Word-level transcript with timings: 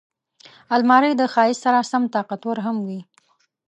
الماري 0.75 1.11
د 1.15 1.21
ښایست 1.33 1.61
سره 1.65 1.79
سم 1.91 2.03
طاقتور 2.15 2.57
هم 2.65 2.75
وي 2.87 2.99